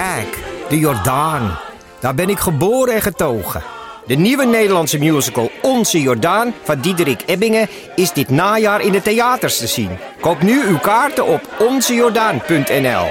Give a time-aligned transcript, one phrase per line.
[0.00, 1.58] Kijk, de Jordaan.
[2.00, 3.62] Daar ben ik geboren en getogen.
[4.06, 9.58] De nieuwe Nederlandse musical Onze Jordaan van Diederik Ebbingen is dit najaar in de theaters
[9.58, 9.90] te zien.
[10.20, 13.06] Koop nu uw kaarten op onzejordaan.nl.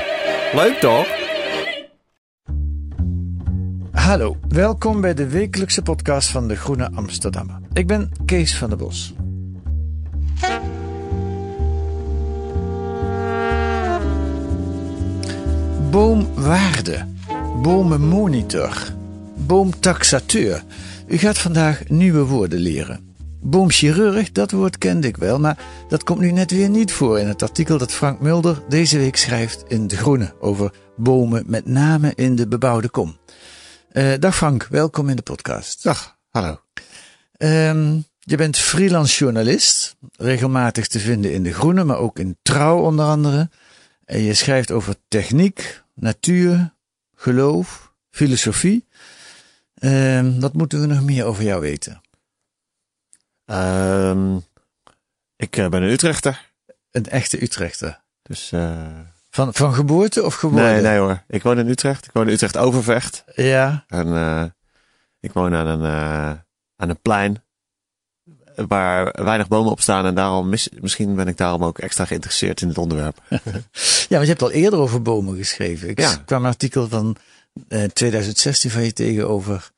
[0.53, 1.07] Leuk toch?
[3.91, 7.59] Hallo, welkom bij de wekelijkse podcast van de Groene Amsterdammer.
[7.73, 9.13] Ik ben Kees van der Bos.
[15.91, 17.05] Boomwaarde,
[17.61, 18.93] bomenmonitor,
[19.37, 20.63] boomtaxateur.
[21.07, 23.13] U gaat vandaag nieuwe woorden leren.
[23.41, 27.27] Boomchirurg, dat woord kende ik wel, maar dat komt nu net weer niet voor in
[27.27, 32.11] het artikel dat Frank Mulder deze week schrijft in De Groene over bomen, met name
[32.15, 33.17] in de bebouwde kom.
[33.89, 35.83] Eh, dag Frank, welkom in de podcast.
[35.83, 36.61] Dag, hallo.
[37.37, 42.79] Ehm, je bent freelance journalist, regelmatig te vinden in De Groene, maar ook in Trouw
[42.79, 43.49] onder andere.
[44.09, 46.73] En je schrijft over techniek, natuur,
[47.15, 48.87] geloof, filosofie.
[49.73, 52.01] Ehm, wat moeten we nog meer over jou weten?
[53.45, 54.37] Ehm,
[55.35, 56.47] ik eh, ben een Utrechter.
[56.91, 58.01] Een echte Utrechter.
[58.21, 60.63] Dus, eh, Van, van geboorte of geboorte?
[60.65, 61.23] nee, nee hoor.
[61.27, 62.05] Ik woon in Utrecht.
[62.05, 63.23] Ik woon in Utrecht Overvecht.
[63.35, 64.45] Ja, En eh,
[65.19, 65.85] ik woon aan een,
[66.75, 67.43] aan een plein
[68.55, 70.05] waar weinig bomen op staan.
[70.05, 73.21] En daarom, mis- misschien ben ik daarom ook extra geïnteresseerd in het onderwerp.
[73.29, 73.39] ja,
[74.09, 75.89] want je hebt al eerder over bomen geschreven.
[75.89, 76.15] Ik Ja.
[76.25, 77.15] kwam een artikel van
[77.67, 79.71] eh, 2016 van je tegen over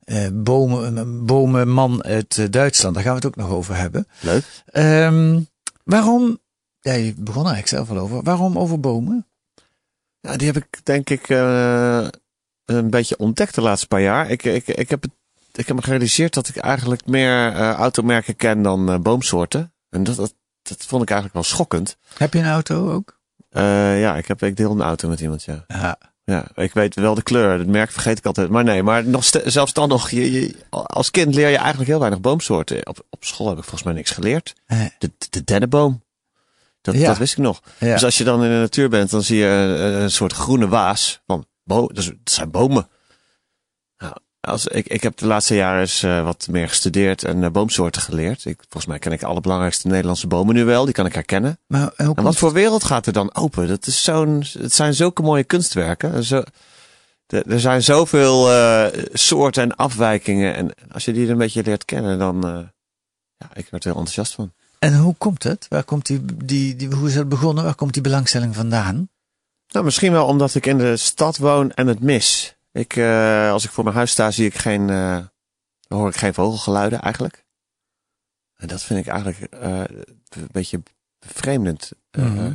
[0.00, 2.94] eh, bomen, een bomenman uit eh, Duitsland.
[2.94, 4.06] Daar gaan we het ook nog over hebben.
[4.20, 4.44] Leuk.
[4.66, 5.40] Ehm,
[5.84, 6.38] waarom,
[6.80, 8.22] ja, je begon er eigenlijk zelf al over.
[8.22, 9.26] Waarom over bomen?
[10.20, 12.06] Ja, die heb ik denk ik eh,
[12.64, 14.30] een beetje ontdekt de laatste paar jaar.
[14.30, 15.10] Ik, ik, ik, heb, het,
[15.52, 19.72] ik heb me gerealiseerd dat ik eigenlijk meer eh, automerken ken dan eh, boomsoorten.
[19.90, 21.96] En dat, dat, dat vond ik eigenlijk wel schokkend.
[22.16, 23.18] Heb je een auto ook?
[23.50, 25.64] Eh, ja, ik, heb, ik deel een auto met iemand, ja.
[25.68, 25.98] Ja.
[26.24, 27.58] Ja, ik weet wel de kleur.
[27.58, 28.48] Het merk vergeet ik altijd.
[28.48, 30.10] Maar nee, maar nog zelfs dan nog.
[30.10, 32.86] Je, je- als kind leer je eigenlijk heel weinig boomsoorten.
[32.86, 34.54] Op, op school heb ik volgens mij niks geleerd.
[34.66, 36.02] De, de, de dennenboom.
[36.80, 37.06] Dat, Ja.
[37.06, 37.60] dat wist ik nog.
[37.78, 37.92] ja.
[37.92, 40.68] Dus als je dan in de natuur bent, dan zie je eh, een soort groene
[40.68, 41.20] waas.
[41.26, 42.88] Van, bo het zijn bomen.
[44.40, 48.02] Als, ik, ik heb de laatste jaren eens eh, wat meer gestudeerd en eh, boomsoorten
[48.02, 48.44] geleerd.
[48.44, 50.84] Ik, volgens mij ken ik alle belangrijkste Nederlandse bomen nu wel.
[50.84, 51.58] Die kan ik herkennen.
[51.66, 53.68] maar En wat voor wereld gaat er dan open?
[53.68, 56.24] Dat is zo'n, het zijn zulke mooie kunstwerken.
[56.24, 56.42] Zo,
[57.26, 60.54] de- er zijn zoveel eh, soorten en afwijkingen.
[60.54, 62.40] En als je die een beetje leert kennen, dan.
[63.36, 64.52] ja, ik werd er heel enthousiast van.
[64.78, 65.66] En hoe komt het?
[65.68, 67.64] Waar komt die, die, die, hoe is het begonnen?
[67.64, 69.08] Waar komt die belangstelling vandaan?
[69.68, 72.54] Nou, misschien wel omdat ik in de stad woon en het mis.
[72.72, 76.34] Ik, eh, als ik voor mijn huis sta, zie ik geen, dan hoor ik geen
[76.34, 77.44] vogelgeluiden eigenlijk.
[78.56, 79.82] En dat vind ik eigenlijk eh,
[80.28, 80.82] een beetje
[81.18, 81.92] bevreemdend.
[82.10, 82.54] Eh, Mhm.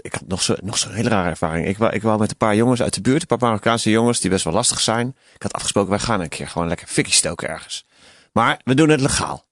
[0.00, 1.66] ik had nog zo'n nog zo'n hele rare ervaring.
[1.66, 4.20] Ik wou, ik wou met een paar jongens uit de buurt, een paar Marokkaanse jongens
[4.20, 5.16] die best wel lastig zijn.
[5.34, 7.86] Ik had afgesproken, wij gaan een keer gewoon lekker fikkie stoken ergens.
[8.32, 9.44] Maar we doen het legaal.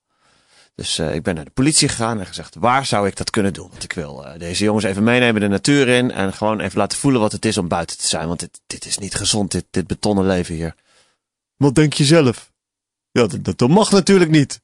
[0.74, 3.52] Dus eh, ik ben naar de politie gegaan en gezegd, waar zou ik dat kunnen
[3.52, 3.68] doen?
[3.70, 6.98] Want ik wil eh, deze jongens even meenemen de natuur in en gewoon even laten
[6.98, 8.28] voelen wat het is om buiten te zijn.
[8.28, 10.74] Want dit, dit is niet gezond, dit, dit betonnen leven hier.
[11.56, 12.52] Wat denk je zelf?
[13.10, 14.60] Ja, dat, dat- dat mag natuurlijk niet.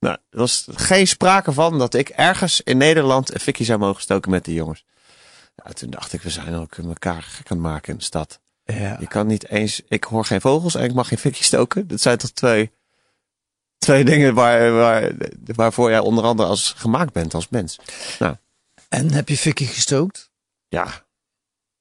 [0.00, 4.02] Nou, er was geen sprake van dat ik ergens in Nederland een fikkie zou mogen
[4.02, 4.84] stoken met die jongens.
[5.56, 8.40] Ja, toen dacht ik, we zijn ook elkaar gek aan het maken in de stad.
[8.64, 8.96] Ja.
[9.00, 11.88] Je kan niet eens, ik hoor geen vogels en ik mag geen fikkie stoken.
[11.88, 12.70] Dat zijn toch twee,
[13.82, 15.10] twee dingen waar, waar,
[15.54, 17.78] waarvoor jij onder andere als gemaakt bent als mens.
[18.88, 20.30] En heb je fikkie gestookt?
[20.68, 20.86] Ja,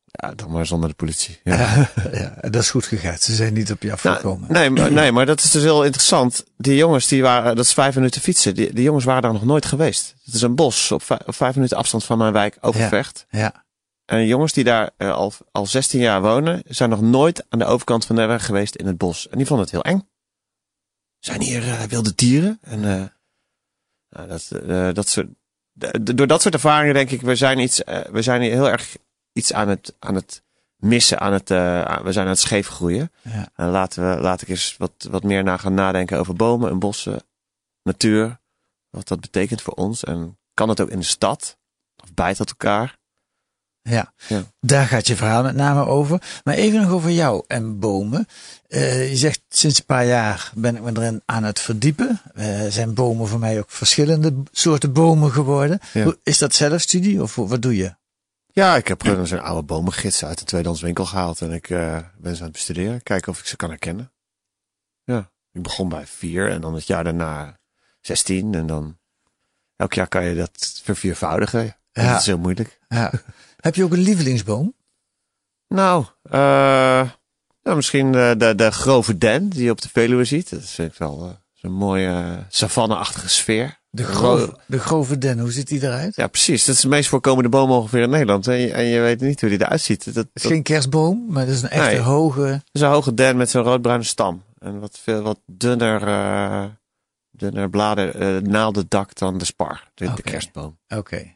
[0.05, 1.39] ja dan maar zonder de politie.
[1.43, 1.55] Ja.
[1.55, 1.89] Ja.
[2.41, 3.17] ja, dat is goed gegaan.
[3.17, 4.51] Ze zijn niet op je Nou, afgekomen.
[4.51, 6.43] nee, maar, nee, maar dat is dus heel interessant.
[6.57, 8.55] Die jongens, die waren, dat is vijf minuten fietsen.
[8.55, 10.15] Die, die jongens waren daar nog nooit geweest.
[10.23, 13.25] Het is een bos op, vijf, op vijf minuten afstand van mijn wijk, Overvecht.
[13.29, 13.65] Ja.
[14.05, 17.65] En jongens die daar eh, al, al 16 jaar wonen, zijn nog nooit aan de
[17.65, 19.29] overkant van de weg geweest in het bos.
[19.29, 20.09] En die vonden het heel eng.
[21.21, 22.57] Zijn hier eh, wilde dieren?
[22.61, 23.05] En eh,
[24.09, 25.27] nou, dat, eh, dat soort,
[26.15, 27.77] door dat soort ervaringen denk ik, we zijn iets,
[28.11, 28.97] we zijn hier heel erg
[29.33, 30.43] iets aan het, aan het
[30.75, 33.11] missen, aan het, we zijn aan het scheef groeien.
[33.21, 33.49] Ja.
[33.55, 36.79] En laten we, laat ik eens wat, wat meer na gaan nadenken over bomen en
[36.79, 37.23] bossen,
[37.83, 38.39] natuur,
[38.89, 40.03] wat dat betekent voor ons.
[40.03, 41.57] En kan het ook in de stad?
[42.03, 42.99] Of bijt dat elkaar?
[43.83, 44.13] Ja.
[44.27, 44.43] Ja.
[44.59, 46.21] daar gaat je verhaal met name over.
[46.43, 48.27] Maar even nog over jou en bomen.
[48.67, 52.21] Eh, je zegt sinds een paar jaar ben ik me erin aan het verdiepen.
[52.33, 55.79] Eh, zijn bomen voor mij ook verschillende soorten bomen geworden.
[55.93, 56.15] Ja.
[56.23, 57.95] Is dat zelfstudie of wat doe je?
[58.53, 61.41] Ja, ik heb gewoon zo'n oude bomengids uit de tweedehands winkel gehaald.
[61.41, 63.03] En ik eh, ben ze aan het bestuderen.
[63.03, 64.11] Kijken of ik ze kan herkennen.
[65.03, 67.59] Ja, ik begon bij vier en dan het jaar daarna
[68.01, 68.53] 16.
[68.53, 68.97] En dan
[69.75, 71.75] elk jaar kan je dat verviervoudigen.
[71.91, 72.11] Ja.
[72.11, 72.79] Dat is heel moeilijk.
[72.87, 73.11] Ja.
[73.61, 74.73] Heb je ook een lievelingsboom?
[75.67, 77.09] Nou, eh,
[77.63, 80.49] nou misschien de, de, de grove den die je op de Veluwe ziet.
[80.49, 83.79] Dat vind ik wel eh, zo'n mooie uh, savanne-achtige sfeer.
[83.89, 86.15] De Gro- grove, de grove den, hoe ziet die eruit?
[86.15, 86.65] Ja, precies.
[86.65, 88.47] Dat is de meest voorkomende boom ongeveer in Nederland.
[88.47, 90.05] En je, en je weet niet hoe die eruit ziet.
[90.05, 91.99] Dat, dat, Het is geen kerstboom, maar dat is een echte Nee.
[91.99, 92.41] hoge.
[92.41, 94.43] Het is een hoge den met zo'n roodbruine stam.
[94.59, 96.63] En wat veel wat dunner, eh
[97.31, 99.91] dunner bladen, eh naaldendak dan de spar.
[99.93, 100.21] De, de Oké.
[100.21, 100.77] kerstboom.
[100.87, 101.35] Oké.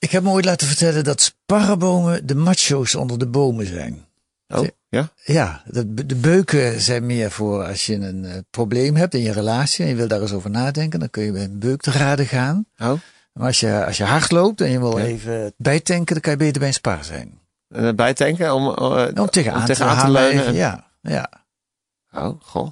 [0.00, 4.04] Ik heb me ooit laten vertellen dat sparrenbomen de macho's onder de bomen zijn.
[4.48, 5.08] Oh, ja?
[5.24, 9.32] Ja, de, de beuken zijn meer voor als je een eh, probleem hebt in je
[9.32, 11.90] relatie en je wil daar eens over nadenken, dan kun je bij een beuk te
[11.90, 12.66] raden gaan.
[12.78, 12.92] Oh.
[13.32, 15.04] Maar als je, als je hard loopt en je wil Ja.
[15.04, 17.38] even bijtanken, dan kan je beter bij een spar zijn.
[17.68, 20.54] Het bijtanken om, eh, Om tegenaan, om te, tegenaan te leunen.
[20.54, 21.30] Ja, ja.
[22.12, 22.70] Oh, goh.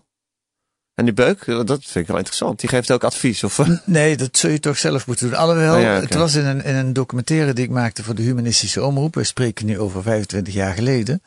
[0.98, 2.60] En die beuk, dat vind ik wel interessant.
[2.60, 3.44] Die geeft ook advies.
[3.44, 5.38] Of, Nee, dat zul je toch zelf moeten doen.
[5.38, 8.22] Alhoewel, Oh ja, het was in een, in een documentaire die ik maakte voor de
[8.22, 9.14] humanistische omroep.
[9.14, 11.22] We spreken nu over 25 jaar geleden.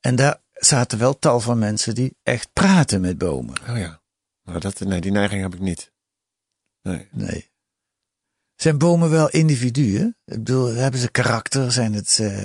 [0.00, 3.54] En daar zaten wel tal van mensen die echt praten met bomen.
[3.70, 4.00] oh ja.
[4.42, 5.92] Nou, dat, nee, die neiging heb ik niet.
[6.82, 7.08] Nee.
[7.10, 7.50] Nee.
[8.56, 10.16] Zijn bomen wel individuen?
[10.24, 11.72] Ik bedoel, hebben ze karakter?
[11.72, 12.38] Zijn, het, eh,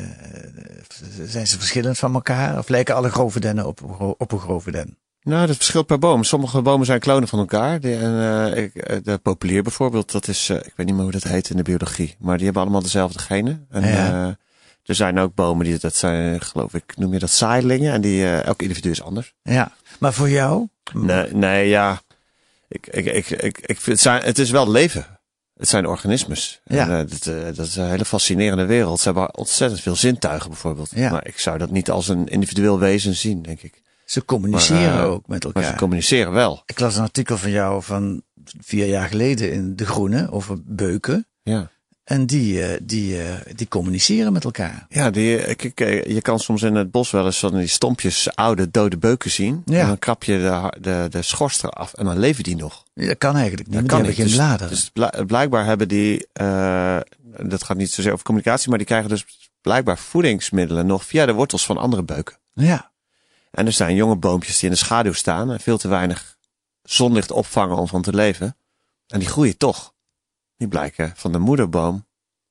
[1.26, 2.58] zijn ze verschillend van elkaar?
[2.58, 3.82] Of lijken alle grove dennen op,
[4.18, 4.98] op een grove den?
[5.30, 6.24] Nou, dat verschilt per boom.
[6.24, 7.80] Sommige bomen zijn klonen van elkaar.
[7.82, 11.24] Eh, ik, eh, de populier bijvoorbeeld, dat is, eh, ik weet niet meer hoe dat
[11.24, 12.16] heet in de biologie.
[12.20, 13.66] Maar die hebben allemaal dezelfde genen.
[13.70, 14.38] En, Ja.
[14.84, 17.94] er zijn ook bomen die, dat zijn, geloof ik, noem je dat zaailingen.
[17.94, 19.34] En die, elk individu is anders.
[19.44, 19.72] Ja.
[20.00, 20.68] Maar voor jou?
[20.94, 22.02] Nee, nee, ja.
[22.68, 25.06] Ik, ik, ik, ik, ik vind het, zijn, het is wel leven.
[25.58, 26.62] Het zijn organismes.
[26.66, 26.90] Ja.
[26.90, 29.00] En, dat, dat is een hele fascinerende wereld.
[29.00, 30.92] Ze hebben ontzettend veel zintuigen bijvoorbeeld.
[30.96, 31.12] Ja.
[31.12, 33.82] Maar ik zou dat niet als een individueel wezen zien, denk ik.
[34.10, 35.72] Ze communiceren Maar, eh, ook met Maar elkaar.
[35.72, 36.64] ze communiceren wel.
[36.66, 38.22] Ik las een artikel van jou van
[38.60, 41.28] vier jaar geleden in De Groene over beuken.
[41.44, 41.70] Ja.
[42.04, 44.86] En die, eh, die, eh, die communiceren met elkaar.
[44.90, 45.28] Ja, die,
[46.14, 49.62] je kan soms in het bos wel eens van die stompjes oude dode beuken zien.
[49.66, 49.80] Ja.
[49.80, 52.84] En dan krap je de, de, de schors eraf en dan leven die nog.
[52.94, 54.18] Ja, Dat kan eigenlijk niet, Dat die hebben niet.
[54.20, 54.70] geen Dus- bladeren.
[54.70, 56.28] Dus bla- blijkbaar hebben die,
[57.44, 59.26] dat gaat niet zozeer over communicatie, maar die krijgen dus
[59.62, 62.38] blijkbaar voedingsmiddelen nog via de wortels van andere beuken.
[62.54, 62.89] ja,
[63.52, 66.38] En er zijn jonge boompjes die in de schaduw staan en veel te weinig
[66.84, 68.58] zonlicht opvangen om van te leven.
[69.08, 69.94] En die groeien toch.
[70.58, 72.08] Die blijken van de moederboom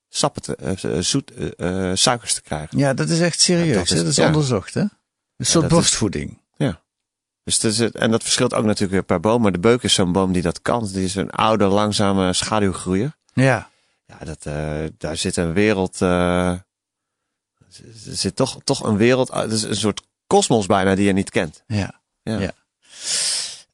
[0.08, 2.78] sappen te, eh, zoet, eh, eh, suikers te krijgen.
[2.78, 3.66] ja, dat is echt serieus.
[3.68, 4.26] Ja, Dat is, is- dat is ja.
[4.26, 4.80] onderzocht, hè?
[4.80, 4.90] Een
[5.46, 6.38] soort dat is- borstvoeding.
[7.44, 9.42] Dus dat is het, en dat verschilt ook natuurlijk weer per boom.
[9.42, 10.86] Maar de beuk is zo'n boom die dat kan.
[10.86, 13.16] Die is een oude, langzame schaduwgroeier.
[13.32, 13.70] Ja.
[14.06, 16.02] Ja, dat, eh, daar zit een wereld.
[16.02, 16.62] eh, er
[18.16, 19.30] zit toch, toch een wereld.
[19.32, 21.62] Het is een soort kosmos bijna die je niet kent.
[21.66, 22.00] Ja.
[22.22, 22.38] Ja.
[22.38, 22.50] Ja.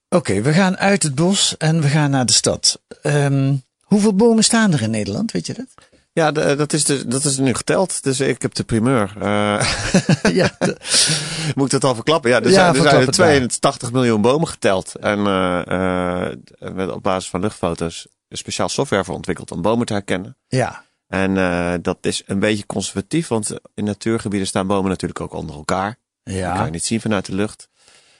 [0.08, 2.80] Oké, we gaan uit het bos en we gaan naar de stad.
[3.02, 5.66] Ehm, hoeveel bomen staan er in Nederland, weet je dat?
[6.12, 8.02] Ja, de- dat, is de, dat is nu geteld.
[8.02, 9.12] Dus ik heb de primeur.
[9.20, 9.74] Eh,
[10.40, 10.76] ja, de-
[11.54, 12.30] moet ik dat al verklappen?
[12.30, 13.26] Ja, er Ja, zijn, er verklap zijn het maar.
[13.28, 14.94] 82 miljoen bomen geteld.
[14.94, 16.36] En eh, eh,
[16.74, 20.36] met, op basis van luchtfoto's speciaal software voor ontwikkeld om bomen te herkennen.
[20.48, 25.32] ja, En eh, dat is een beetje conservatief, want in natuurgebieden staan bomen natuurlijk ook
[25.34, 25.96] onder elkaar.
[26.24, 26.64] Dat kan ja.
[26.64, 27.68] je niet zien vanuit de lucht.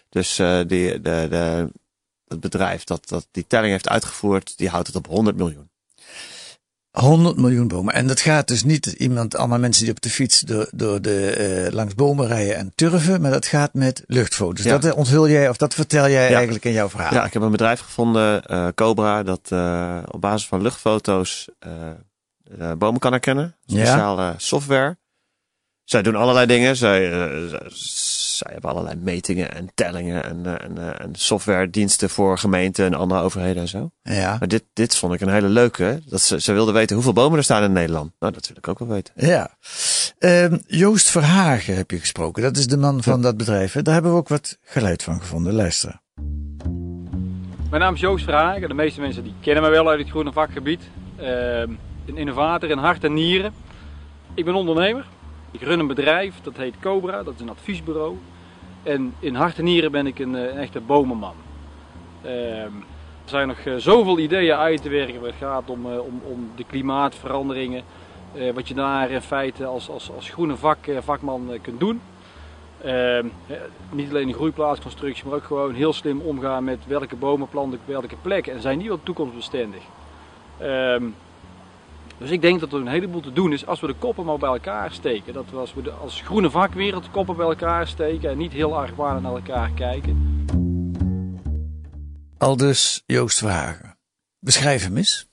[0.08, 1.68] Dus eh die, de, de,
[2.28, 5.70] het bedrijf dat, dat die telling heeft uitgevoerd, die houdt het op 100 miljoen.
[6.90, 7.94] 100 miljoen bomen.
[7.94, 11.30] En dat gaat dus niet iemand, allemaal mensen die op de fiets door, door de,
[11.30, 14.64] eh, langs bomen rijden en turven, maar dat gaat met luchtfoto's.
[14.64, 14.78] Ja.
[14.78, 16.34] Dat eh, onthul jij, of dat vertel jij Ja.
[16.34, 17.14] eigenlijk in jouw verhaal.
[17.14, 18.42] Ja, ik heb een bedrijf gevonden,
[18.74, 19.52] Cobra, dat
[20.10, 21.48] op basis van luchtfoto's
[22.78, 23.56] bomen kan herkennen.
[23.64, 23.84] Ja.
[23.84, 24.96] Speciale software.
[25.84, 26.76] Zij doen allerlei dingen.
[26.76, 32.38] Zij, eh, zij, hebben allerlei metingen en tellingen en, eh, en, eh, en softwarediensten voor
[32.38, 33.90] gemeenten en andere overheden en zo.
[34.02, 34.36] Ja.
[34.38, 36.02] Maar dit, dit vond ik een hele leuke.
[36.06, 38.12] Dat ze, ze wilden weten hoeveel bomen er staan in Nederland.
[38.18, 39.14] Nou, dat wil ik ook wel weten.
[39.16, 39.56] Ja.
[40.18, 42.42] Ehm, Joost Verhagen heb je gesproken.
[42.42, 43.72] Dat is de man van dat bedrijf.
[43.72, 45.52] Daar hebben we ook wat geluid van gevonden.
[45.52, 46.00] Luister.
[47.70, 48.68] Mijn naam is Joost Verhagen.
[48.68, 50.82] De meeste mensen die kennen me wel uit het groene vakgebied.
[51.16, 51.70] Ehm,
[52.06, 53.52] een innovator in hart en nieren.
[54.34, 55.06] Ik ben ondernemer.
[55.54, 57.22] Ik run een bedrijf, dat heet Cobra.
[57.22, 58.16] Dat is een adviesbureau.
[58.82, 61.34] En in hart en nieren ben ik een, eh, echte bomenman.
[62.22, 62.32] Ehm,
[63.24, 66.20] er zijn nog eh, zoveel ideeën uit te werken waar het gaat om, eh, om,
[66.24, 67.82] om de klimaatveranderingen.
[68.54, 72.00] Wat je daar in feite als, als, als groene vak, vakman kunt doen.
[72.84, 73.56] Ehm, eh,
[73.90, 77.86] niet alleen de groeiplaatsconstructie, maar ook gewoon heel slim omgaan met welke bomen planten op
[77.86, 78.46] welke plek.
[78.46, 79.82] En zijn die wel toekomstbestendig.
[80.58, 81.04] Ehm,
[82.18, 84.38] dus ik denk dat er een heleboel te doen is als we de koppen maar
[84.38, 85.32] bij elkaar steken.
[85.32, 88.52] Dat we als we de, als groene vakwereld de koppen bij elkaar steken en niet
[88.52, 90.44] heel argwanend naar elkaar kijken.
[92.38, 93.98] Al dus Joost Verhagen.
[94.38, 95.32] Beschrijf hem eens.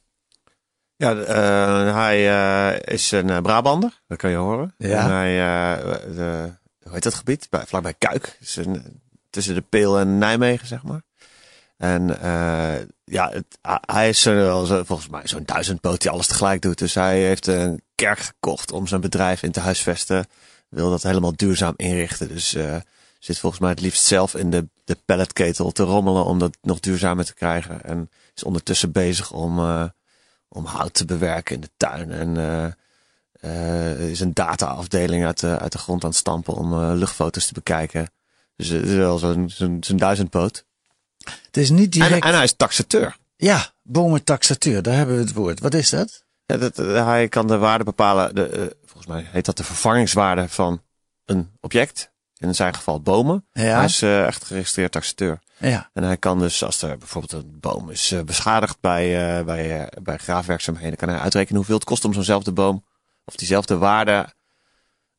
[0.95, 4.73] Ja, eh, hij eh, is een uh, Brabander, dat kan je horen.
[4.77, 5.03] Ja.
[5.03, 5.85] En hij, eh,
[6.15, 7.47] de, hoe heet dat gebied?
[7.49, 8.37] Bij, vlakbij Kuik.
[8.39, 11.01] Dus een, tussen de Peel en Nijmegen, zeg maar.
[11.77, 12.79] En eh,
[13.11, 13.31] ja,
[13.85, 16.77] hij is volgens mij zo'n duizendpoot die alles tegelijk doet.
[16.77, 20.25] Dus hij heeft een kerk gekocht om zijn bedrijf in te huisvesten.
[20.69, 22.27] Wil dat helemaal duurzaam inrichten.
[22.27, 22.75] Dus eh,
[23.19, 26.79] zit volgens mij het liefst zelf in de, de pelletketel te rommelen om dat nog
[26.79, 27.83] duurzamer te krijgen.
[27.83, 29.85] En is ondertussen bezig om, eh,
[30.47, 32.11] om hout te bewerken in de tuin.
[32.11, 32.37] En
[33.31, 37.53] eh, is een dataafdeling uit de, uit de grond aan het stampen om luchtfoto's te
[37.53, 38.11] bekijken.
[38.55, 40.65] Dus het is wel zo'n duizendpoot.
[41.45, 42.25] Het is niet En, direct...
[42.25, 43.17] en hij is taxateur.
[43.35, 45.59] Ja, bomentaxateur, daar hebben we het woord.
[45.59, 46.23] Wat is dat?
[46.45, 48.35] Ja, dat, eh, hij kan de waarde bepalen.
[48.35, 50.81] De, eh, volgens mij heet dat de vervangingswaarde van
[51.25, 52.09] een object.
[52.37, 53.45] In zijn geval bomen.
[53.51, 53.75] Ja.
[53.75, 55.39] Hij is eh, echt geregistreerd taxateur.
[55.57, 60.17] Ja, En hij kan dus, als er bijvoorbeeld een boom is beschadigd bij, bij, bij
[60.17, 62.83] graafwerkzaamheden, kan hij uitrekenen hoeveel het kost om zo'nzelfde boom
[63.25, 64.33] of diezelfde waarde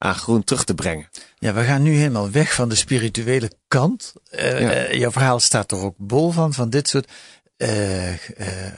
[0.03, 1.09] aan groen terug te brengen.
[1.39, 4.13] ja, we gaan nu helemaal weg van de spirituele kant.
[4.31, 4.39] Ja.
[4.39, 7.11] eh, jouw verhaal staat er ook bol van, van dit soort
[7.57, 8.13] eh,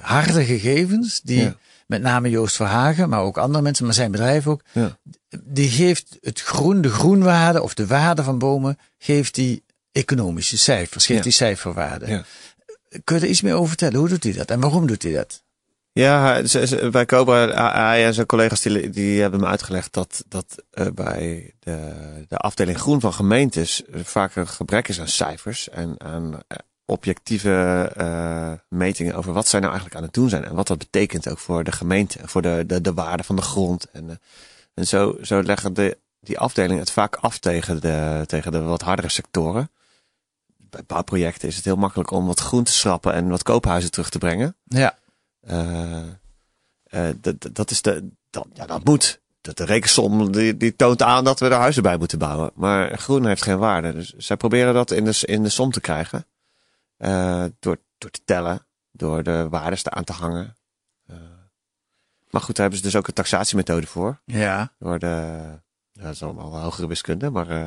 [0.01, 1.57] harde gegevens, die Ja.
[1.87, 4.99] met name Joost Verhagen, maar ook andere mensen, maar zijn bedrijf ook, Ja.
[5.45, 11.07] die geeft het groen, de groenwaarde of de waarde van bomen, geeft die economische cijfers,
[11.07, 12.25] geeft die cijferwaarde.
[13.05, 13.99] Kun je er iets meer over vertellen?
[13.99, 15.43] Hoe doet hij dat en waarom doet hij dat?
[15.95, 16.43] Ja,
[16.91, 21.95] bij Cobra, hij en zijn collega's die, hebben me uitgelegd dat, dat eh, bij de,
[22.29, 27.91] de afdeling groen van gemeentes vaak een gebrek is aan cijfers en aan eh, objectieve
[27.97, 31.29] eh, metingen over wat zij nou eigenlijk aan het doen zijn en wat dat betekent
[31.29, 33.91] ook voor de gemeente, en voor de, de, de waarde van de grond.
[33.91, 34.21] En,
[34.75, 38.83] en zo, zo leggen de, die afdeling het vaak af tegen de, tegen de wat
[38.83, 39.71] hardere sectoren.
[40.57, 44.11] Bij bouwprojecten is het heel makkelijk om wat groen te schrappen en wat koophuizen terug
[44.11, 44.57] te brengen.
[44.65, 44.99] Ja,
[47.21, 49.23] dat- dat- dat is de, dat, ja, dat moet.
[49.41, 52.51] Dat de rekensom die, die toont aan dat we er huizen bij moeten bouwen.
[52.55, 53.93] Maar groen heeft geen waarde.
[53.93, 56.27] Dus zij proberen dat in de, in de som te krijgen.
[56.97, 58.67] Eh, door, door te tellen.
[58.91, 60.57] Door de waardes aan te hangen.
[61.07, 61.17] Eh,
[62.31, 64.21] maar goed, daar hebben ze dus ook een taxatiemethode voor.
[64.25, 65.43] ja, Door de,
[65.93, 67.31] dat is allemaal hogere wiskunde.
[67.31, 67.67] Maar eh,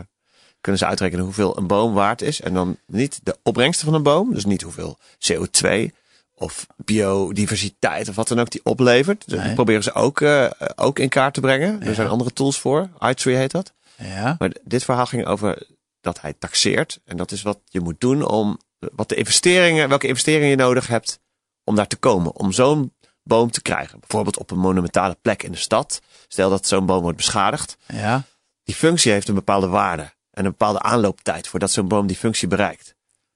[0.62, 2.42] kunnen ze uitrekenen hoeveel een boom waard is.
[2.42, 4.34] En dan niet de opbrengsten van een boom.
[4.34, 4.98] Dus niet hoeveel
[5.32, 5.92] CO2
[6.40, 9.24] of biodiversiteit of wat dan ook die oplevert.
[9.30, 9.54] Dus Nee.
[9.54, 11.80] proberen ze ook, eh, ook in kaart te brengen.
[11.80, 11.86] Ja.
[11.86, 12.90] Er zijn andere tools voor.
[13.00, 13.74] iTree heet dat.
[13.98, 14.36] ja.
[14.40, 15.68] Maar dit verhaal ging over
[16.02, 17.00] dat hij taxeert.
[17.06, 20.88] En dat is wat je moet doen om wat de investeringen, welke investeringen je nodig
[20.88, 21.20] hebt
[21.64, 22.36] om daar te komen.
[22.36, 24.00] Om zo'n boom te krijgen.
[24.00, 26.02] Bijvoorbeeld op een monumentale plek in de stad.
[26.28, 27.78] Stel dat zo'n boom wordt beschadigd.
[27.88, 28.24] ja.
[28.64, 30.02] Die functie heeft een bepaalde waarde.
[30.32, 32.96] En een bepaalde aanlooptijd voordat zo'n boom die functie bereikt.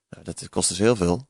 [0.10, 1.28] Nou, dat kost dus heel veel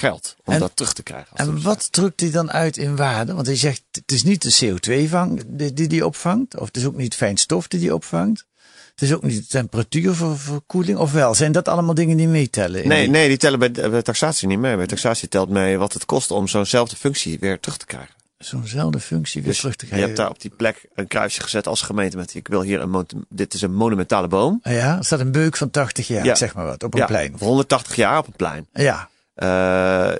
[0.00, 1.36] geld om En- dat terug te krijgen.
[1.36, 3.34] En wat drukt hij dan uit in waarde?
[3.34, 5.08] Want hij zegt, het is niet de CO2
[5.46, 6.58] die, die die opvangt.
[6.58, 8.44] Of het is ook niet fijn stof die die opvangt.
[8.90, 10.98] Het is ook niet de temperatuurverkoeling.
[10.98, 12.88] Of wel, zijn dat allemaal dingen die meetellen?
[12.88, 14.76] Nee, die- nee, die tellen bij, bij taxatie niet mee.
[14.76, 18.14] Bij taxatie telt mee wat het kost om zo'nzelfde functie weer terug te krijgen.
[18.38, 20.08] Zo'nzelfde functie weer Dus terug te je krijgen.
[20.08, 23.06] hebt daar op die plek een kruisje gezet als gemeente met ik wil hier een
[23.28, 24.60] dit is een monumentale boom.
[24.62, 26.34] Ah Ja, er staat een beuk van 80 jaar, Ja.
[26.34, 27.32] zeg maar wat, op een ja, plein.
[27.36, 28.66] voor 180 jaar op een plein.
[28.72, 29.08] Ja,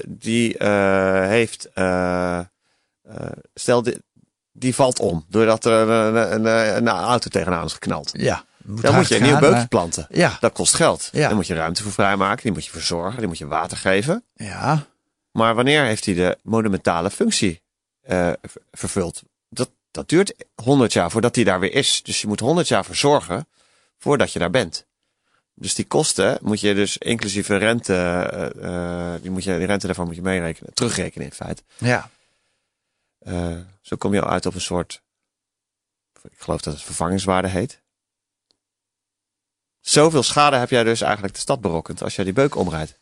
[0.08, 2.46] die eh, heeft, eh, eh,
[3.54, 3.98] stel die,
[4.52, 8.10] die valt om doordat er een, een, een, een auto tegenaan is geknald.
[8.12, 8.44] ja.
[8.64, 10.06] Moet Dan moet je een gaan, nieuw beukje planten.
[10.10, 11.08] Ja, Dat kost geld.
[11.12, 11.26] Ja.
[11.26, 12.42] Daar moet je ruimte voor vrijmaken.
[12.42, 13.18] Die moet je verzorgen.
[13.18, 14.24] Die moet je water geven.
[14.34, 14.86] ja.
[15.32, 17.62] Maar wanneer heeft hij de monumentale functie
[18.00, 19.22] eh, v- vervuld?
[19.48, 22.02] Dat, dat duurt 100 jaar voordat hij daar weer is.
[22.02, 23.48] Dus je moet 100 jaar verzorgen
[23.98, 24.86] voordat je daar bent.
[25.60, 29.66] Dus die kosten moet je dus inclusief de rente, eh, eh, die, moet je, die
[29.66, 31.62] rente daarvan moet je meerekenen, terugrekenen in feite.
[31.78, 32.10] Ja,
[33.18, 35.02] Eh, zo kom je al uit op een soort,
[36.22, 37.80] ik geloof dat het vervangingswaarde heet.
[39.80, 42.98] Zoveel schade heb jij dus eigenlijk de stad berokkend als jij die beuk omrijdt.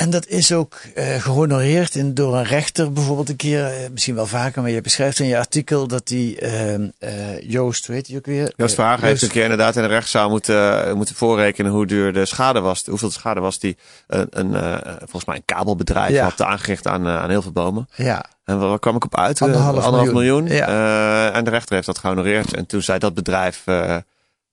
[0.00, 4.14] En dat is ook eh, gehonoreerd in, door een rechter bijvoorbeeld een keer, eh, misschien
[4.14, 8.16] wel vaker, maar je beschrijft in je artikel dat die ehm, eh, Joost, weet je
[8.16, 8.52] ook weer?
[8.56, 12.24] Joost Vragen heeft een keer inderdaad in de rechtszaal moeten, moeten voorrekenen hoe duur de
[12.24, 12.86] schade was.
[12.86, 13.76] Hoeveel de schade was die
[14.06, 16.24] een, een, volgens mij een kabelbedrijf Ja.
[16.24, 17.88] had aangericht aan, aan heel veel bomen.
[17.94, 19.40] Ja, En waar kwam ik op uit?
[19.40, 20.46] Eh, Anderhalf miljoen.
[20.46, 20.66] Ja.
[20.66, 22.54] Eh, en de rechter heeft dat gehonoreerd.
[22.54, 23.64] En toen zei dat bedrijf,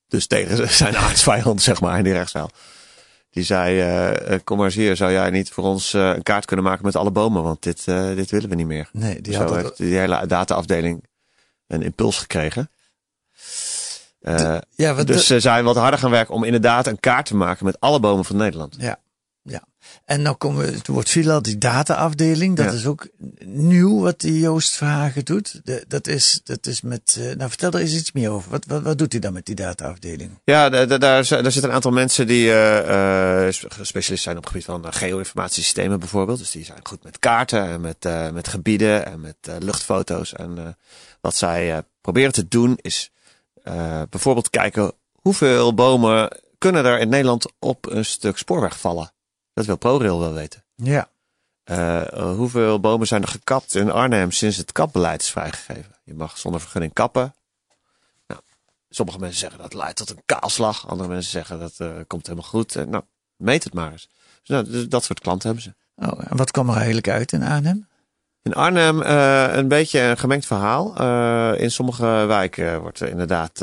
[0.08, 2.50] dus tegen zijn aardsvijand, zeg maar, in die rechtszaal.
[3.38, 6.46] Die zei, eh, kom maar eens hier, zou jij niet voor ons eh, een kaart
[6.46, 7.44] kunnen maken met alle bomen?
[7.44, 8.90] Want dit, dit willen we niet meer.
[8.94, 11.04] nee, die Zo had heeft die hele dataafdeling
[11.68, 12.70] een impuls gekregen.
[14.76, 17.80] Ja, dus ze zijn wat harder gaan werken om inderdaad een kaart te maken met
[17.80, 18.76] alle bomen van Nederland.
[18.80, 19.00] Ja,
[19.48, 19.64] ja.
[20.06, 22.56] En nou komen we, het wordt veel al die dataafdeling.
[22.56, 22.72] Dat Ja.
[22.72, 23.08] is ook
[23.46, 25.62] nieuw wat die Joost Verhagen doet.
[25.64, 28.52] De, dat, is, dat is met, eh, nou vertel er eens iets meer over.
[28.52, 30.32] Wat, wat, wat doet hij dan met die dataafdeling?
[30.44, 34.38] Ja, da- da- daar, daar zitten een aantal mensen die eh, eh, spe- specialist zijn
[34.38, 36.38] op het gebied van geo-informatiesystemen bijvoorbeeld.
[36.40, 40.34] Dus die zijn goed met kaarten en met, met gebieden en met luchtfoto's.
[40.34, 40.78] En
[41.22, 43.12] wat zij proberen te doen is
[44.10, 49.12] bijvoorbeeld kijken hoeveel bomen kunnen er in Nederland op een stuk spoorweg vallen.
[49.58, 50.64] Dat wil ProRail wel weten.
[50.76, 51.10] Ja,
[51.64, 55.96] Eh, eh, hoeveel bomen zijn er gekapt in Arnhem sinds het kapbeleid is vrijgegeven?
[56.04, 57.36] Je mag zonder vergunning kappen.
[58.28, 58.42] Nou,
[58.90, 60.88] sommige mensen zeggen dat leidt tot een kaalslag.
[60.88, 62.76] Andere mensen zeggen dat eh, komt helemaal goed.
[62.76, 63.04] Nou,
[63.36, 64.10] meet het maar eens.
[64.40, 66.06] Dus, nou, dus dat soort klanten hebben ze.
[66.08, 67.88] oh, en wat kwam er eigenlijk uit in Arnhem?
[68.42, 71.02] In Arnhem een beetje een gemengd verhaal.
[71.56, 73.60] In sommige wijken wordt er inderdaad,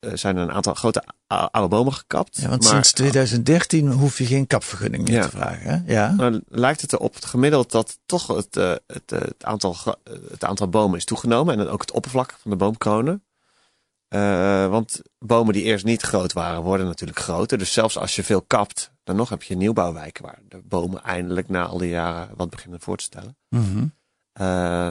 [0.00, 2.36] zijn er een aantal grote ou- oude bomen gekapt.
[2.40, 5.22] Ja, want Maar- sinds 2013 hoef je geen kapvergunning meer Ja.
[5.22, 5.70] te vragen.
[5.84, 5.92] Hè?
[5.92, 10.12] Ja, Nou, lijkt het erop gemiddeld dat toch het, eh, het, eh, het, aantal, eh,
[10.30, 11.52] het aantal bomen is toegenomen.
[11.58, 13.22] En dan ook het oppervlak van de boomkronen.
[14.08, 17.58] Eh, want bomen die eerst niet groot waren, worden natuurlijk groter.
[17.58, 21.48] Dus zelfs als je veel kapt, dan nog heb je nieuwbouwwijken waar de bomen eindelijk
[21.48, 23.36] na al die jaren wat beginnen voor te stellen.
[23.48, 23.86] Mhm.
[24.32, 24.90] Eh,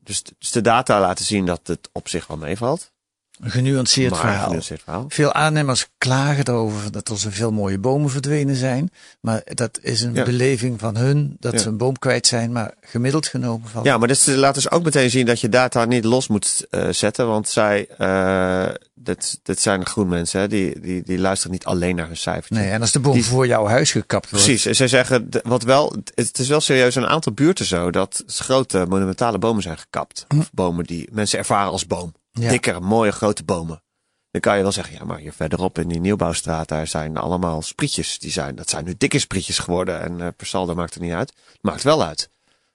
[0.00, 2.92] dus, dus de data laten zien dat het op zich wel meevalt.
[3.40, 4.42] Een genuanceerd maar verhaal.
[4.44, 5.04] genuanceerd verhaal.
[5.08, 8.90] Veel aannemers klagen erover dat er zoveel mooie bomen verdwenen zijn.
[9.20, 10.24] Maar dat is een Ja.
[10.24, 11.58] beleving van hun dat Ja.
[11.58, 12.52] ze een boom kwijt zijn.
[12.52, 15.84] Maar gemiddeld genomen valt Ja, maar dit laat dus ook meteen zien dat je data
[15.84, 17.26] niet los moet eh, zetten.
[17.26, 22.06] Want zij, eh dit, dit zijn groenmensen, hè, die, die, die luisteren niet alleen naar
[22.06, 22.54] hun cijfertje.
[22.64, 24.44] Nee, en als de boom Die- voor jouw huis gekapt wordt.
[24.44, 28.22] Precies, en zij zeggen, wat wel, het is wel serieus een aantal buurten zo, dat
[28.26, 30.26] grote monumentale bomen zijn gekapt.
[30.38, 32.14] Of bomen die mensen ervaren als boom.
[32.34, 32.42] Hm.
[32.42, 32.48] Ja.
[32.48, 33.82] Dikke, mooie, grote bomen.
[34.30, 37.62] Dan kan je wel zeggen, ja, maar hier verderop in die nieuwbouwstraat, daar zijn allemaal
[37.62, 38.18] sprietjes.
[38.18, 41.12] Die zijn, dat zijn nu dikke sprietjes geworden en eh per saldo maakt het niet
[41.12, 41.32] uit.
[41.60, 42.30] Maakt wel uit.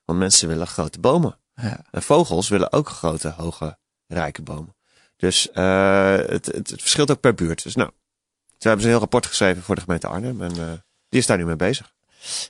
[0.06, 1.38] Want mensen willen grote bomen.
[1.54, 1.86] Ja.
[1.92, 4.76] En vogels willen ook grote, hoge, rijke bomen.
[5.16, 7.64] Dus eh, het, het, het verschilt ook per buurt.
[7.64, 7.98] Dus nou, toen
[8.60, 10.42] hebben ze een heel rapport geschreven voor de gemeente Arnhem.
[10.42, 10.72] En eh,
[11.10, 11.94] die is daar nu mee bezig.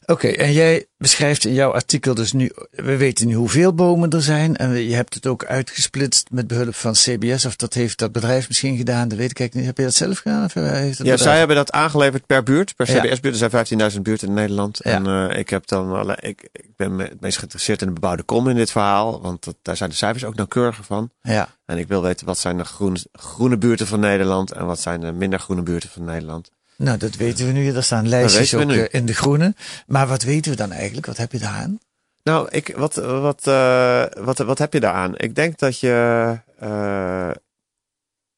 [0.05, 4.21] Oké, en jij beschrijft in jouw artikel dus nu, we weten nu hoeveel bomen er
[4.21, 4.55] zijn.
[4.57, 7.45] En je hebt het ook uitgesplitst met behulp van CBS.
[7.45, 9.65] Of dat heeft dat bedrijf misschien gedaan, dat weet ik eigenlijk niet.
[9.65, 10.45] Heb je dat zelf gedaan?
[10.45, 12.85] Of heeft het Ja, bedrijf- zij hebben dat aangeleverd per buurt, per.
[12.85, 13.41] CBS-buurt.
[13.41, 14.79] Er zijn 15.000 buurten in Nederland.
[14.83, 14.91] Ja.
[14.91, 17.93] En eh, ik heb dan alle, ik, ik ben me- het meest geïnteresseerd in de
[17.93, 19.21] bebouwde kom in dit verhaal.
[19.21, 21.09] Want dat, daar zijn de cijfers ook nauwkeuriger van.
[21.21, 24.79] Ja, En ik wil weten wat zijn de groen, groene buurten van Nederland en wat
[24.79, 26.51] zijn de minder groene buurten van Nederland.
[26.79, 27.71] Nou dat weten we nu.
[27.71, 29.55] Er staan lijstjes ook eh, in de groene.
[29.87, 31.05] Maar wat weten we dan eigenlijk?
[31.05, 31.79] Wat heb je daar aan?
[32.23, 35.17] Nou, ik, wat, wat, eh, wat, wat heb je daaraan?
[35.17, 37.31] Ik denk dat je eh,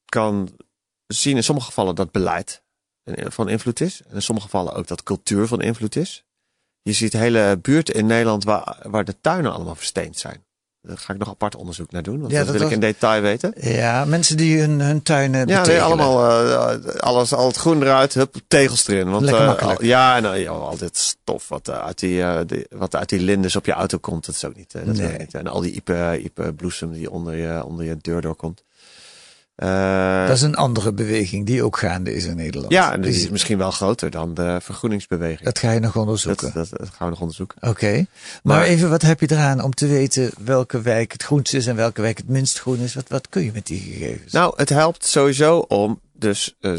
[0.06, 0.50] kan
[1.08, 2.62] zien in sommige gevallen dat beleid
[3.06, 4.02] van invloed is.
[4.08, 6.24] En in sommige gevallen ook dat cultuur van invloed is.
[6.82, 10.46] Je ziet hele buurten in Nederland waar, waar de tuinen allemaal versteend zijn.
[10.84, 12.76] Daar ga ik nog apart onderzoek naar doen, want Ja, dat, dat wil was- ik
[12.84, 13.54] in detail weten.
[13.60, 18.14] Ja, mensen die hun, hun tuinen Ja, nee, allemaal eh, alles, al het groen eruit,
[18.14, 19.10] hup, tegels erin.
[19.10, 19.80] Want, Lekker makkelijk.
[19.80, 23.10] al- ja, en eh, ja, al dit stof wat, eh, uit die, die, wat uit
[23.10, 24.72] die lindes op je auto komt, dat is ook niet.
[24.72, 25.18] dat Nee.
[25.18, 25.34] niet.
[25.34, 28.64] En al die ipe, ipe bloesem die onder je, onder je deur doorkomt.
[29.62, 32.72] Eh, Dat is een andere beweging die ook gaande is in Nederland.
[32.74, 35.42] ja, en die is misschien wel groter dan de vergroeningsbeweging.
[35.44, 36.52] dat ga je nog onderzoeken.
[36.54, 37.70] dat, dat gaan we nog onderzoeken.
[37.70, 38.06] Oké, maar,
[38.58, 41.76] Maar- even wat heb je eraan om te weten welke wijk het groenst is en
[41.76, 42.94] welke wijk het minst groen is?
[42.94, 44.32] Wat, wat kun je met die gegevens?
[44.34, 46.74] Nou, het helpt sowieso om dus eh,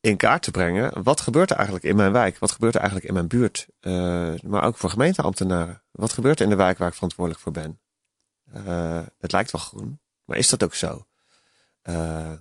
[0.00, 1.02] in kaart te brengen.
[1.02, 2.38] Wat gebeurt er eigenlijk in mijn wijk?
[2.38, 3.66] Wat gebeurt er eigenlijk in mijn buurt?
[3.80, 3.92] Eh,
[4.42, 5.82] maar ook voor gemeenteambtenaren.
[5.90, 7.80] Wat gebeurt er in de wijk waar ik verantwoordelijk voor ben?
[9.18, 11.06] Het lijkt wel groen, maar is dat ook zo?
[11.88, 12.32] Eh,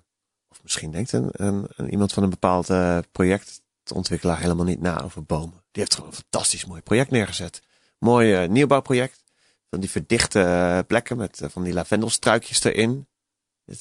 [0.49, 5.01] of misschien denkt een, een, een- iemand van een bepaald eh, projectontwikkelaar helemaal niet na
[5.01, 5.63] over bomen.
[5.71, 7.61] Die heeft gewoon een fantastisch mooi project neergezet.
[7.99, 9.23] Mooi eh, nieuwbouwproject.
[9.69, 13.07] Van die verdichte plekken met van die lavendelstruikjes erin.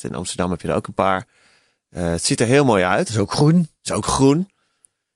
[0.00, 1.26] In Amsterdam heb je er ook een paar.
[1.88, 3.07] Eh, het ziet er heel mooi uit.
[3.07, 3.68] Dat is ook groen.
[3.83, 4.38] is ook groen.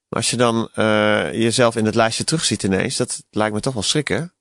[0.08, 3.74] Maar als je dan eh, jezelf in het lijstje terugziet ineens, dat lijkt me toch
[3.74, 4.34] wel schrikken.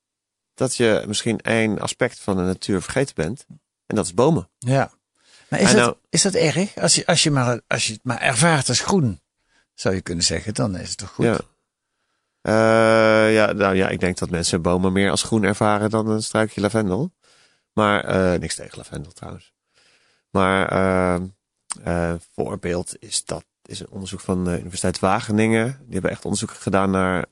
[0.53, 3.45] Dat je misschien één aspect van de natuur vergeten bent.
[3.85, 4.49] En dat is bomen.
[4.57, 4.91] Ja.
[5.49, 6.77] Maar is, dat, nou- is dat erg?
[6.77, 9.21] Als je, als, je maar, als je het maar ervaart als groen,
[9.73, 11.25] zou je kunnen zeggen, dan is het toch goed?
[11.25, 11.39] Ja.
[12.41, 16.23] Eh, ja, nou ja, ik denk dat mensen bomen meer als groen ervaren dan een
[16.23, 17.11] struikje lavendel.
[17.73, 19.53] Maar eh, niks tegen lavendel trouwens.
[20.29, 20.67] Maar
[21.83, 25.77] eh, voorbeeld is dat is een onderzoek van de Universiteit Wageningen.
[25.83, 27.27] Die hebben echt onderzoek gedaan naar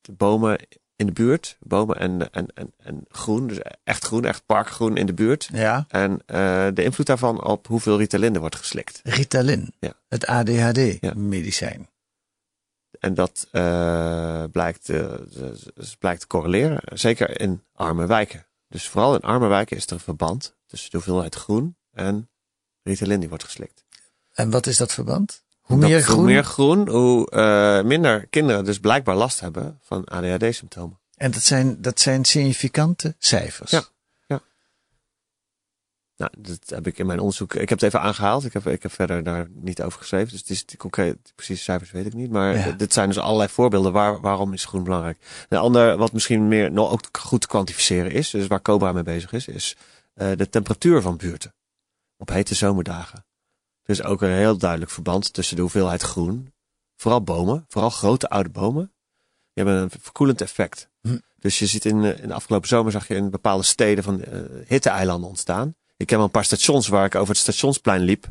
[0.00, 0.58] de bomen
[0.96, 1.56] in de buurt.
[1.60, 5.48] Bomen en, en, en, en groen, dus echt groen, echt parkgroen in de buurt.
[5.52, 5.84] Ja.
[5.88, 9.00] En eh, de invloed daarvan op hoeveel Ritalin er wordt geslikt.
[9.04, 9.92] Ritalin, Ja.
[10.08, 10.38] het Ja.
[10.38, 11.88] ADHD-medicijn.
[13.00, 14.90] En dat eh, blijkt,
[15.98, 16.80] blijkt te correleren.
[16.98, 18.46] Zeker in arme wijken.
[18.68, 22.30] Dus vooral in arme wijken is er een verband tussen de hoeveelheid groen en
[22.82, 23.84] Ritalin die wordt geslikt.
[24.32, 25.44] En wat is dat verband?
[25.64, 26.16] Hoe meer groen?
[26.16, 30.98] Hoe meer groen, hoe eh, minder kinderen dus blijkbaar last hebben van ADHD-symptomen.
[31.16, 33.70] En dat zijn, dat zijn significante cijfers.
[33.70, 33.82] Ja.
[36.16, 37.54] Nou, dat heb ik in mijn onderzoek.
[37.54, 38.44] Ik heb het even aangehaald.
[38.44, 40.30] Ik heb, ik heb verder daar niet over geschreven.
[40.30, 42.30] Dus het is die concreet, die precieze cijfers weet ik niet.
[42.30, 42.70] Maar Ja.
[42.70, 43.92] dit zijn dus allerlei voorbeelden.
[43.92, 45.18] Waar, waarom is groen belangrijk?
[45.48, 49.02] Een ander, wat misschien meer nog ook goed te kwantificeren is, dus waar Cobra mee
[49.02, 49.76] bezig is, is
[50.14, 51.54] eh, de temperatuur van buurten.
[52.16, 53.24] Op hete zomerdagen.
[53.84, 56.52] Er is ook een heel duidelijk verband tussen de hoeveelheid groen.
[56.96, 58.92] Vooral bomen, vooral grote oude bomen.
[59.52, 60.88] Die hebben een verkoelend effect.
[61.00, 61.18] Hm.
[61.38, 64.22] Dus je ziet in, eh, in de afgelopen zomer zag je in bepaalde steden van
[64.22, 65.74] eh hitteeilanden ontstaan.
[65.96, 68.26] Ik wel een paar stations waar ik over het stationsplein liep.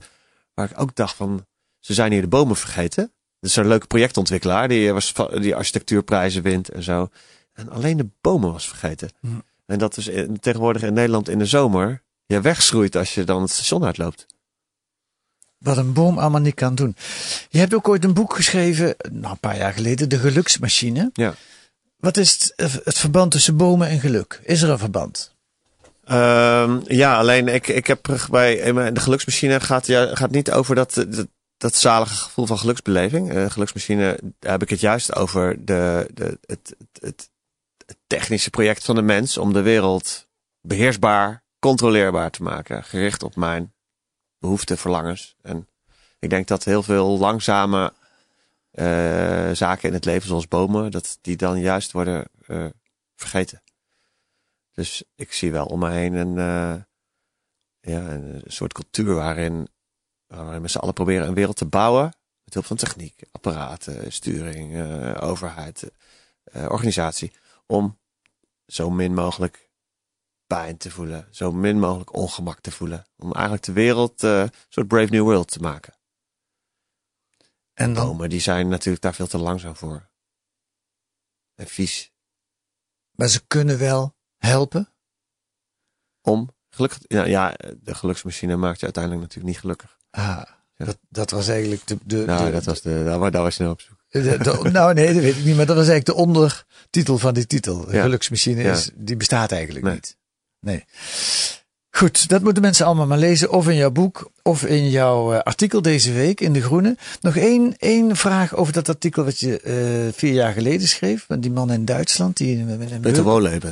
[0.54, 1.46] Waar ik ook dacht van,
[1.80, 3.12] ze zijn hier de bomen vergeten.
[3.40, 7.10] Dat is een leuke projectontwikkelaar die, was, va- die architectuurprijzen wint en zo.
[7.54, 9.10] En alleen de bomen was vergeten.
[9.20, 9.28] Hm.
[9.66, 13.42] En dat is in- tegenwoordig in Nederland in de zomer je wegschroeit als je dan
[13.42, 14.26] het station uitloopt.
[15.64, 16.96] Wat een boom allemaal niet kan doen.
[17.50, 21.10] Je hebt ook ooit een boek geschreven, nou, een paar jaar geleden, De Geluksmachine.
[21.14, 21.34] Ja.
[21.98, 24.42] Wat is het, het verband tussen bomen en geluk?
[24.44, 25.34] Is er een verband?
[26.06, 30.94] Ehm, ja, alleen ik, ik heb bij de geluksmachine gaat, ja, gaat niet over dat,
[30.94, 33.32] dat, dat zalige gevoel van geluksbeleving.
[33.32, 37.30] Eh, geluksmachine daar heb ik het juist over de, de, het, het,
[37.86, 40.28] het technische project van de mens om de wereld
[40.62, 42.84] beheersbaar, controleerbaar te maken.
[42.84, 43.73] Gericht op mijn
[44.44, 45.36] behoeften, verlangens.
[45.42, 45.68] En
[46.20, 47.94] ik denk dat heel veel langzame
[48.72, 52.66] eh, zaken in het leven, zoals bomen, dat die dan juist worden eh,
[53.16, 53.62] vergeten.
[54.72, 56.82] Dus ik zie wel om me heen een, eh,
[57.94, 59.68] ja, een soort cultuur waarin,
[60.28, 62.14] waarin we z'n allen proberen een wereld te bouwen.
[62.44, 65.92] Met hulp van techniek, apparaten, sturing, overheid,
[66.54, 67.32] organisatie.
[67.66, 67.98] Om
[68.66, 69.63] zo min mogelijk
[70.54, 71.28] pijn te voelen.
[71.32, 73.06] Zo min mogelijk ongemak te voelen.
[73.18, 75.94] Om eigenlijk de wereld eh, een soort Brave New World te maken.
[77.74, 80.10] En dan, Bomen die zijn natuurlijk daar veel te langzaam voor.
[81.56, 82.12] En vies.
[83.12, 84.94] maar ze kunnen wel helpen.
[86.22, 87.00] Om gelukkig.
[87.08, 89.98] Ja, ja, de geluksmachine maakt je uiteindelijk natuurlijk niet gelukkig.
[90.10, 90.44] Ah,
[90.76, 90.86] Ja.
[90.86, 91.98] dat, dat was eigenlijk de...
[92.06, 94.06] de, Nou, de- dat was de, daar, daar was je nou op zoek.
[94.10, 95.56] de- de- nou, nee, dat weet ik niet.
[95.56, 97.86] Maar dat was eigenlijk de ondertitel van die titel.
[97.86, 98.02] De Ja.
[98.02, 98.72] geluksmachine Ja.
[98.72, 99.94] is, die bestaat eigenlijk Nee.
[99.94, 100.18] niet.
[100.64, 100.86] Nee.
[101.96, 103.52] Goed, dat moeten mensen allemaal maar lezen.
[103.52, 106.98] Of in jouw boek, of in jouw eh, artikel deze week in De Groene.
[107.22, 111.26] Nog één, één vraag over dat artikel wat je eh, vier jaar geleden schreef.
[111.28, 112.38] Van die man in Duitsland.
[112.38, 113.24] Die, met een Peter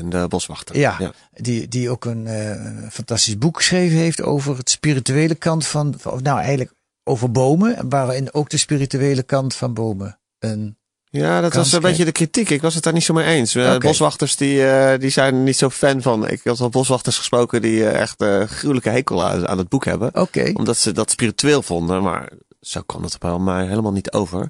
[0.10, 0.77] de boswachter.
[0.77, 5.95] Ja, Die, die ook een eh, fantastisch boek geschreven heeft over het spirituele kant van,
[6.04, 6.73] of nou eigenlijk
[7.04, 10.77] over bomen, waarin ook de spirituele kant van bomen een
[11.12, 12.50] Ja, dat was een beetje de kritiek.
[12.50, 13.56] Ik was het daar niet zo mee eens.
[13.56, 13.78] Eh.
[13.78, 16.28] Boswachters die, eh, die zijn er niet zo fan van.
[16.28, 19.86] Ik had wel boswachters gesproken die eh, echt eh gruwelijke hekel aan, aan het boek
[19.86, 20.15] hebben.
[20.15, 20.52] Oké.
[20.54, 22.04] Omdat ze dat spiritueel vonden.
[22.04, 22.30] Maar
[22.62, 24.50] zo kwam het bij mij helemaal niet over.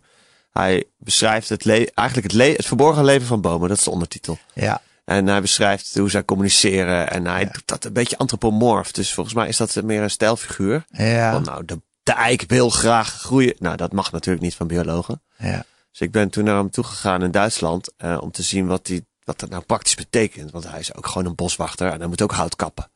[0.52, 3.70] Hij beschrijft het le- eigenlijk het, le- het verborgen leven van bomen.
[3.70, 4.38] Dat is de ondertitel.
[4.54, 7.10] Ja, En hij beschrijft hoe zij communiceren.
[7.12, 8.92] En hij doet dat een beetje antropomorf.
[8.92, 10.86] Dus volgens mij is dat meer een stijlfiguur.
[10.90, 13.56] ja, Van nou, de, de eik wil graag groeien.
[13.60, 15.22] Nou, dat mag natuurlijk niet van biologen.
[15.38, 15.66] ja.
[15.92, 17.92] Dus ik ben toen naar hem toegegaan in Duitsland.
[17.98, 20.52] eh, om te zien wat, die, wat dat nou praktisch betekent.
[20.52, 21.92] Want hij is ook gewoon een boswachter.
[21.92, 22.92] En hij moet ook hout kappen.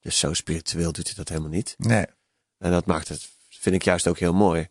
[0.00, 1.74] Dus zo spiritueel doet hij dat helemaal niet.
[1.78, 2.06] Nee.
[2.58, 4.68] En dat maakt het, vind ik juist ook heel mooi.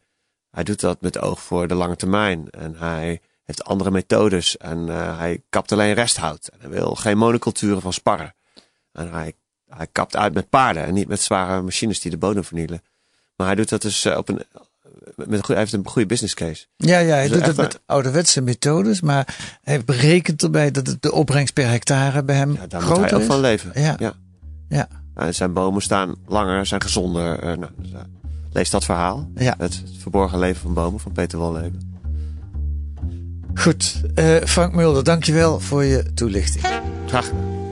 [0.52, 2.50] Hij doet dat met oog voor de lange termijn.
[2.50, 4.58] En hij heeft andere methodes.
[4.58, 6.48] En eh, hij kapt alleen resthout.
[6.48, 8.36] En hij wil geen monoculturen van sparren.
[8.92, 9.34] En hij,
[9.70, 10.84] hij kapt uit met paarden.
[10.84, 12.84] En niet met zware machines die de bodem vernielen.
[13.36, 14.44] Maar hij doet dat dus eh, op een,
[15.16, 16.66] met een goede, hij heeft een goede business case.
[16.78, 21.02] Ja, ja, hij Dus doet het met ouderwetse methodes, maar hij berekent erbij dat het
[21.02, 23.28] de opbrengst per hectare bij hem Ja, daar moet groter hij ook is.
[23.28, 23.72] van leven.
[23.82, 23.96] Ja.
[24.00, 24.14] ja.
[24.70, 24.88] Ja.
[25.16, 27.40] En zijn bomen staan langer, zijn gezonder.
[27.40, 28.00] eh, nou, dus, eh,
[28.52, 29.30] lees dat verhaal.
[29.36, 29.56] Ja.
[29.58, 31.92] Het verborgen leven van bomen van Peter Wolleben.
[33.54, 36.66] Goed, uh, Frank Mulder, dankjewel voor je toelichting.
[37.08, 37.63] Graag gedaan.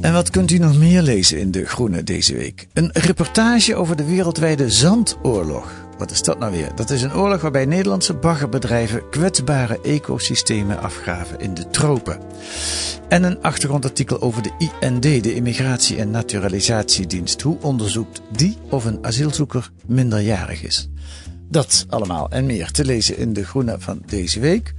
[0.00, 2.66] En wat kunt u nog meer lezen in De Groene deze week?
[2.72, 5.72] Een reportage over de wereldwijde zandoorlog.
[5.98, 6.74] Wat is dat nou weer?
[6.74, 12.20] Dat is een oorlog waarbij Nederlandse baggerbedrijven kwetsbare ecosystemen afgraven in de tropen.
[13.08, 17.42] En een achtergrondartikel over de IND, de Immigratie- en Naturalisatiedienst.
[17.42, 20.88] Hoe onderzoekt die of een asielzoeker minderjarig is?
[21.50, 24.74] Dat allemaal en meer te lezen in De Groene van deze week.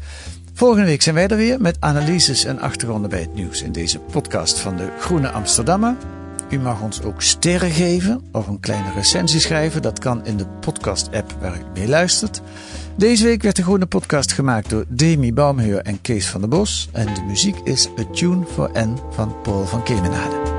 [0.58, 4.00] Volgende week zijn wij er weer met analyses en achtergronden bij het nieuws in deze
[4.00, 5.96] podcast van de Groene Amsterdammer.
[6.50, 9.82] U mag ons ook sterren geven of een kleine recensie schrijven.
[9.82, 12.41] Dat kan in de podcast-app waar u mee luistert.
[12.96, 16.89] Deze week werd de Groene Podcast gemaakt door Demi Baumheur en Kees van der Bos.
[16.91, 20.57] En de muziek is A Tune for N van Paul van Kemenade.